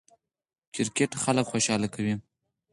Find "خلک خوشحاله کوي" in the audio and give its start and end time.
1.23-2.15